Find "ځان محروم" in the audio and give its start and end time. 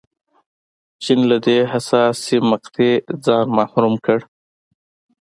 3.25-3.95